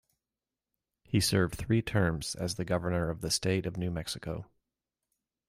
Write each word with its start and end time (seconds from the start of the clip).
He 1.03 1.19
served 1.19 1.53
three 1.53 1.83
terms 1.83 2.33
as 2.33 2.55
the 2.55 2.65
governor 2.65 3.11
of 3.11 3.21
the 3.21 3.29
state 3.29 3.67
of 3.67 3.77
New 3.77 3.91
Mexico. 3.91 4.47